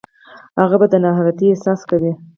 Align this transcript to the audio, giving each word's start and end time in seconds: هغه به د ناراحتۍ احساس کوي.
هغه 0.59 0.75
به 0.81 0.87
د 0.91 0.95
ناراحتۍ 1.03 1.45
احساس 1.49 1.81
کوي. 1.89 2.11